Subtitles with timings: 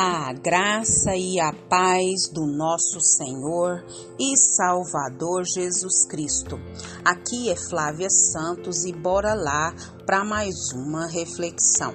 [0.00, 3.84] A graça e a paz do nosso Senhor
[4.16, 6.56] e Salvador Jesus Cristo.
[7.04, 9.74] Aqui é Flávia Santos e bora lá
[10.06, 11.92] para mais uma reflexão.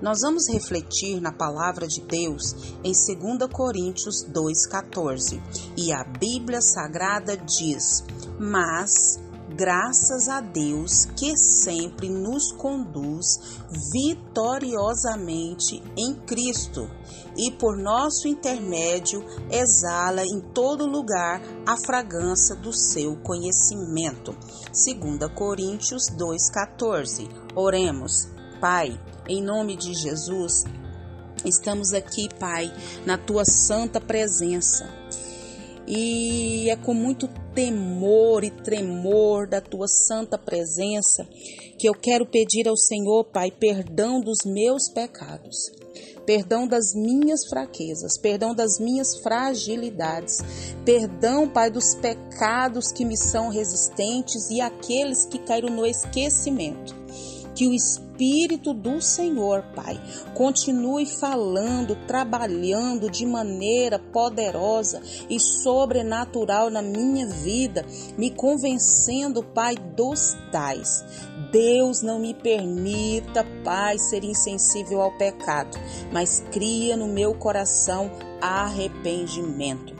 [0.00, 5.42] Nós vamos refletir na palavra de Deus em 2 Coríntios 2,14
[5.76, 8.04] e a Bíblia Sagrada diz:
[8.38, 9.18] Mas
[9.60, 13.60] graças a Deus que sempre nos conduz
[13.92, 16.90] vitoriosamente em Cristo
[17.36, 24.34] e por nosso intermédio exala em todo lugar a fragrância do seu conhecimento.
[24.72, 27.28] 2 Coríntios 2,14.
[27.54, 28.30] Oremos,
[28.62, 28.98] Pai,
[29.28, 30.64] em nome de Jesus,
[31.44, 32.72] estamos aqui, Pai,
[33.04, 34.88] na tua santa presença.
[35.86, 37.28] E é com muito
[37.60, 41.28] temor e tremor da tua santa presença
[41.78, 45.70] que eu quero pedir ao Senhor, Pai, perdão dos meus pecados
[46.24, 50.38] perdão das minhas fraquezas, perdão das minhas fragilidades,
[50.84, 56.99] perdão, Pai, dos pecados que me são resistentes e aqueles que caíram no esquecimento.
[57.60, 60.00] Que o Espírito do Senhor, Pai,
[60.32, 67.84] continue falando, trabalhando de maneira poderosa e sobrenatural na minha vida,
[68.16, 71.04] me convencendo, Pai, dos tais.
[71.52, 75.76] Deus não me permita, Pai, ser insensível ao pecado,
[76.10, 79.94] mas cria no meu coração arrependimento.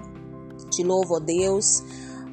[0.71, 1.83] Te louvo, ó Deus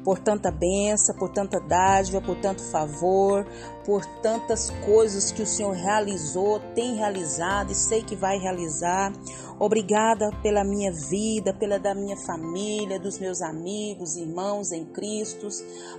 [0.08, 3.46] por tanta benção, por tanta dádiva, por tanto favor,
[3.84, 9.12] por tantas coisas que o Senhor realizou, tem realizado e sei que vai realizar.
[9.58, 15.46] Obrigada pela minha vida, pela da minha família, dos meus amigos, irmãos em Cristo.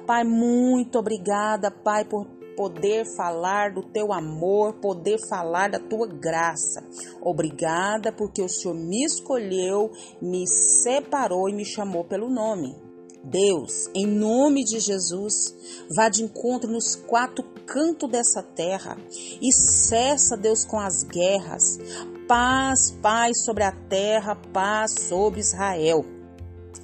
[0.07, 2.25] Pai, muito obrigada, Pai, por
[2.57, 6.83] poder falar do teu amor, poder falar da tua graça.
[7.21, 12.88] Obrigada porque o Senhor me escolheu, me separou e me chamou pelo nome.
[13.23, 15.53] Deus, em nome de Jesus,
[15.93, 18.97] vá de encontro nos quatro cantos dessa terra
[19.41, 21.77] e cessa, Deus, com as guerras.
[22.27, 26.05] Paz, paz sobre a terra, paz sobre Israel.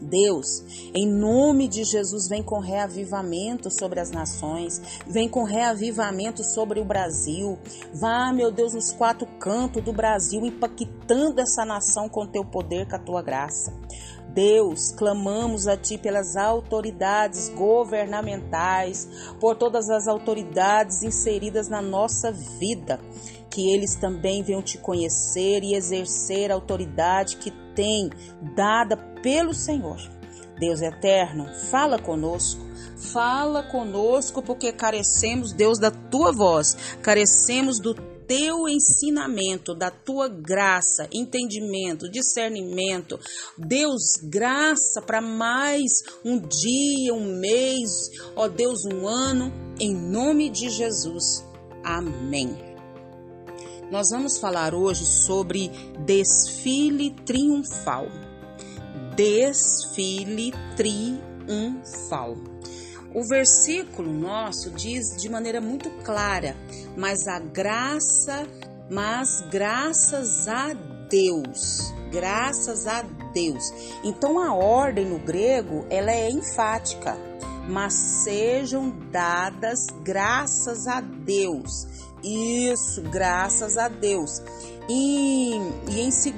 [0.01, 6.79] Deus, em nome de Jesus, vem com reavivamento sobre as nações, vem com reavivamento sobre
[6.79, 7.57] o Brasil.
[7.93, 12.95] Vá, meu Deus, nos quatro cantos do Brasil, impactando essa nação com teu poder, com
[12.95, 13.73] a tua graça.
[14.35, 19.07] Deus, clamamos a Ti pelas autoridades governamentais,
[19.39, 22.99] por todas as autoridades inseridas na nossa vida,
[23.49, 28.09] que eles também venham te conhecer e exercer a autoridade que tem
[28.53, 30.01] dada pelo Senhor.
[30.59, 32.61] Deus eterno, fala conosco,
[33.13, 37.95] fala conosco, porque carecemos, Deus, da tua voz, carecemos do
[38.27, 43.19] teu ensinamento, da tua graça, entendimento, discernimento.
[43.57, 45.91] Deus, graça para mais
[46.23, 51.45] um dia, um mês, ó Deus, um ano, em nome de Jesus.
[51.83, 52.75] Amém.
[53.91, 55.69] Nós vamos falar hoje sobre
[56.05, 58.07] desfile triunfal.
[59.15, 62.35] Desfile triunfal.
[63.15, 66.53] O versículo nosso diz de maneira muito clara:
[66.97, 68.45] mas a graça,
[68.91, 70.73] mas graças a
[71.09, 73.71] Deus, graças a Deus.
[74.03, 77.17] Então a ordem no grego ela é enfática,
[77.69, 81.87] mas sejam dadas graças a Deus.
[82.21, 84.41] Isso, graças a Deus.
[84.89, 85.51] E,
[85.89, 86.33] e em 2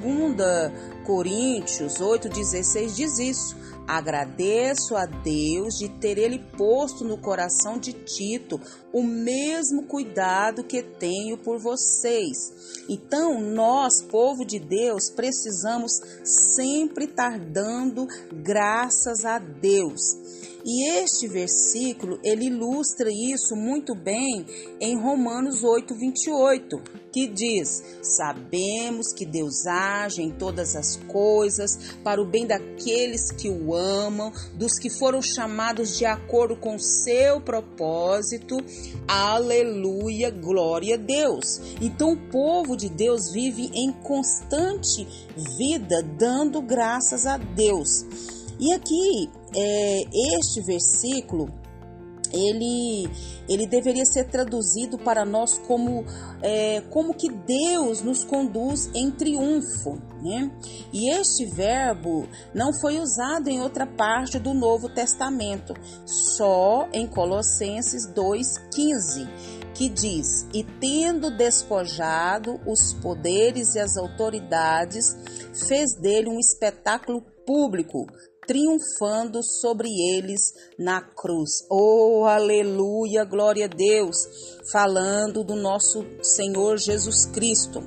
[1.04, 3.57] Coríntios 8,16 diz isso
[3.88, 8.60] Agradeço a Deus de ter Ele posto no coração de Tito
[8.92, 12.84] o mesmo cuidado que tenho por vocês.
[12.86, 20.02] Então, nós, povo de Deus, precisamos sempre estar dando graças a Deus.
[20.64, 24.44] E este versículo, ele ilustra isso muito bem
[24.80, 26.82] em Romanos 8, 28,
[27.12, 33.48] que diz: Sabemos que Deus age em todas as coisas para o bem daqueles que
[33.48, 38.56] o amam, dos que foram chamados de acordo com seu propósito.
[39.06, 41.60] Aleluia, glória a Deus.
[41.80, 45.06] Então o povo de Deus vive em constante
[45.56, 48.04] vida dando graças a Deus.
[48.60, 50.02] E aqui, é,
[50.38, 51.48] este versículo,
[52.32, 53.08] ele,
[53.48, 56.04] ele deveria ser traduzido para nós como,
[56.42, 59.98] é, como que Deus nos conduz em triunfo.
[60.22, 60.50] Né?
[60.92, 65.74] E este verbo não foi usado em outra parte do Novo Testamento,
[66.04, 69.28] só em Colossenses 2,15
[69.74, 75.16] que diz: E tendo despojado os poderes e as autoridades,
[75.68, 78.06] fez dele um espetáculo público,
[78.46, 81.48] triunfando sobre eles na cruz.
[81.70, 84.16] Oh, aleluia, glória a Deus,
[84.70, 87.80] falando do nosso Senhor Jesus Cristo.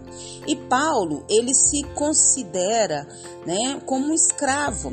[0.48, 3.08] E Paulo, ele se considera,
[3.46, 4.92] né, como um escravo.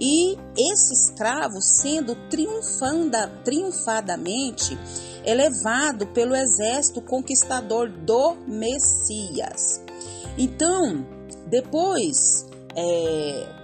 [0.00, 4.76] E esse escravo sendo triunfanda, triunfadamente
[5.22, 9.82] elevado pelo exército conquistador do Messias.
[10.38, 11.06] Então,
[11.46, 13.61] depois é,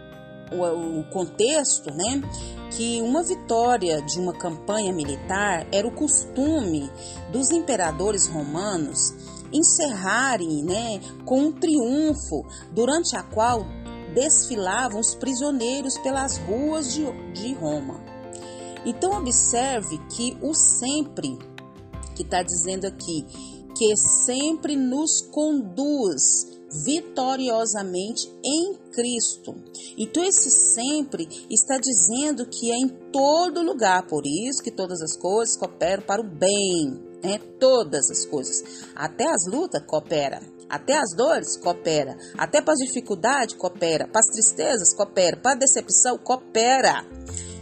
[0.52, 2.22] o, o contexto, né?
[2.70, 6.90] que uma vitória de uma campanha militar era o costume
[7.32, 9.14] dos imperadores romanos
[9.52, 13.66] encerrarem né, com um triunfo, durante a qual
[14.14, 18.00] desfilavam os prisioneiros pelas ruas de, de Roma.
[18.84, 21.38] Então, observe que o sempre,
[22.14, 23.26] que está dizendo aqui,
[23.76, 29.54] que sempre nos conduz vitoriosamente em Cristo.
[29.96, 35.16] Então, esse sempre está dizendo que é em todo lugar, por isso que todas as
[35.16, 37.38] coisas cooperam para o bem, né?
[37.58, 38.62] Todas as coisas,
[38.94, 44.32] até as lutas coopera, até as dores coopera, até para as dificuldades coopera, para as
[44.32, 47.04] tristezas coopera, para a decepção coopera.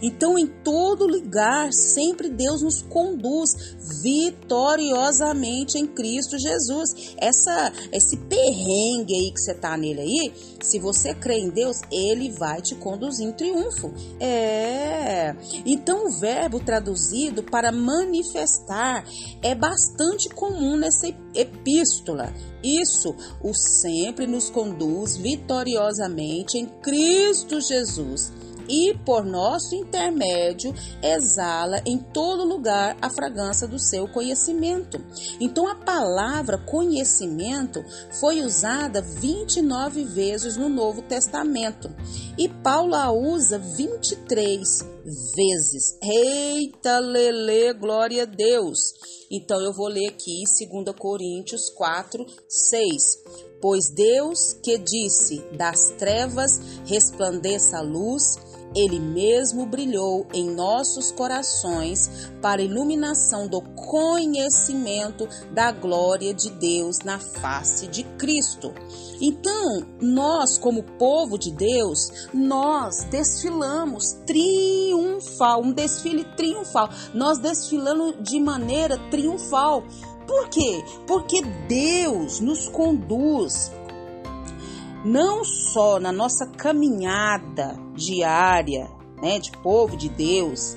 [0.02, 7.14] Então, em todo lugar, sempre Deus nos conduz vitoriosamente em Cristo Jesus.
[7.16, 12.30] Essa, esse perrengue aí que você tá nele aí, se você crê em Deus, ele
[12.32, 13.92] vai te conduzir em triunfo.
[14.20, 15.34] É.
[15.64, 19.04] Então, o verbo traduzido para manifestar
[19.42, 22.32] é bastante comum nessa epístola.
[22.62, 28.32] Isso o sempre nos conduz vitoriosamente em Cristo Jesus
[28.68, 35.04] e, por nosso intermédio, exala em todo lugar a fragrância do seu conhecimento.
[35.40, 37.84] Então, a palavra conhecimento
[38.20, 41.94] foi usada 29 vezes no Novo Testamento
[42.38, 44.96] e Paulo a usa 23
[45.34, 45.98] vezes.
[46.02, 48.78] Eita, lele, glória a Deus!
[49.30, 53.02] Então, eu vou ler aqui 2 Coríntios 4, 6.
[53.60, 58.38] Pois Deus que disse: Das trevas resplandeça a luz,
[58.76, 67.18] ele mesmo brilhou em nossos corações para iluminação do conhecimento da glória de Deus na
[67.18, 68.74] face de Cristo.
[69.18, 76.90] Então, nós, como povo de Deus, nós desfilamos triunfal, um desfile triunfal.
[77.14, 79.82] Nós desfilando de maneira triunfal.
[80.26, 80.84] Por quê?
[81.06, 83.70] Porque Deus nos conduz
[85.06, 88.90] não só na nossa caminhada diária,
[89.22, 90.76] né, de povo de Deus,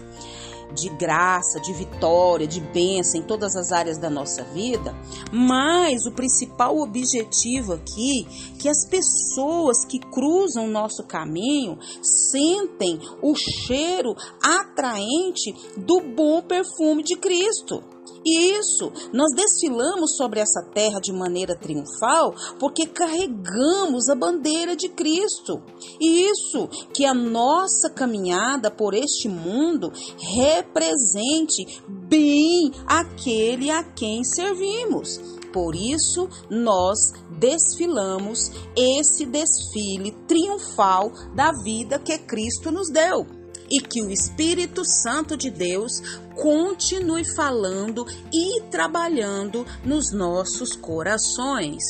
[0.71, 4.95] de graça, de vitória, de bênção em todas as áreas da nossa vida,
[5.31, 8.27] mas o principal objetivo aqui
[8.59, 17.01] que as pessoas que cruzam o nosso caminho sentem o cheiro atraente do bom perfume
[17.01, 17.83] de Cristo.
[18.25, 24.89] E isso, nós desfilamos sobre essa terra de maneira triunfal porque carregamos a bandeira de
[24.89, 25.61] Cristo.
[25.99, 29.91] Isso, que a nossa caminhada por este mundo
[30.35, 35.19] represente bem aquele a quem servimos.
[35.53, 36.99] Por isso, nós
[37.39, 43.38] desfilamos esse desfile triunfal da vida que Cristo nos deu
[43.69, 46.01] e que o Espírito Santo de Deus
[46.35, 51.83] continue falando e trabalhando nos nossos corações.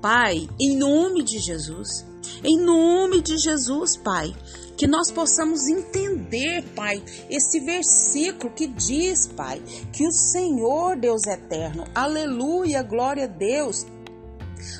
[0.00, 2.04] Pai, em nome de Jesus,
[2.42, 4.34] em nome de Jesus, Pai,
[4.76, 9.62] que nós possamos entender, Pai, esse versículo que diz, Pai,
[9.92, 13.86] que o Senhor Deus eterno, aleluia, glória a Deus,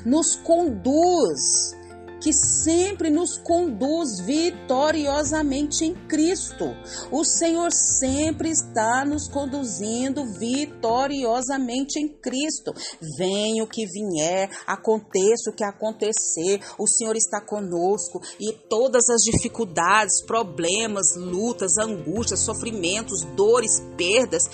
[0.05, 1.75] nos conduz
[2.25, 6.75] que sempre nos conduz vitoriosamente em Cristo.
[7.13, 12.73] O Senhor sempre está nos conduzindo vitoriosamente em Cristo.
[13.19, 19.21] Venha o que vier, aconteça o que acontecer, o Senhor está conosco e todas as
[19.21, 24.45] dificuldades, problemas, lutas, angústias, sofrimentos, dores, perdas,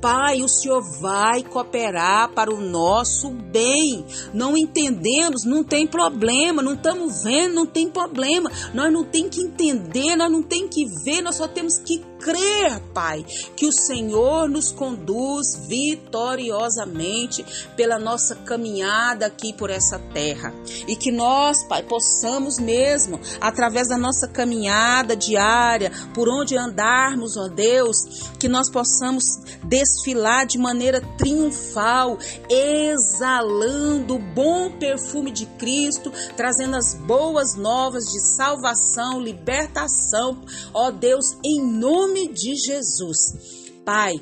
[0.00, 4.04] Pai, o Senhor vai cooperar para o nosso bem.
[4.32, 8.50] Não entendemos, não tem problema, não estamos vendo, não tem problema.
[8.74, 12.80] Nós não tem que entender, nós não tem que ver, nós só temos que crer,
[12.94, 13.24] Pai,
[13.56, 17.44] que o Senhor nos conduz vitoriosamente
[17.76, 20.54] pela nossa caminhada aqui por essa terra.
[20.86, 27.48] E que nós, Pai, possamos mesmo, através da nossa caminhada diária, por onde andarmos, ó
[27.48, 29.24] Deus, que nós possamos
[29.64, 38.20] desfilar de maneira triunfal, exalando o bom perfume de Cristo, trazendo as boas novas de
[38.20, 40.40] salvação, libertação,
[40.74, 41.62] ó Deus, em
[42.10, 43.70] nome de Jesus.
[43.84, 44.20] Pai,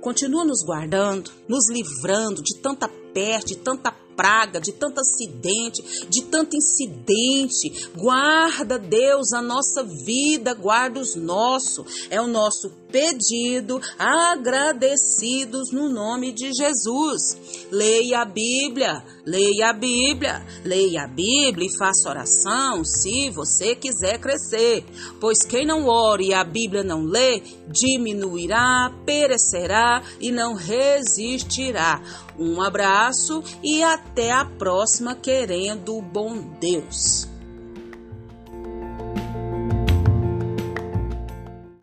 [0.00, 6.22] continua nos guardando, nos livrando de tanta peste, de tanta praga, de tanto acidente, de
[6.24, 7.88] tanto incidente.
[7.96, 12.06] Guarda, Deus, a nossa vida, guarda os nossos.
[12.10, 17.68] É o nosso pedido, agradecidos no nome de Jesus.
[17.70, 24.18] Leia a Bíblia, leia a Bíblia, leia a Bíblia e faça oração se você quiser
[24.18, 24.84] crescer.
[25.20, 32.02] Pois quem não ore e a Bíblia não lê, diminuirá, perecerá e não resistirá.
[32.38, 37.29] Um abraço e até a próxima, querendo o bom Deus.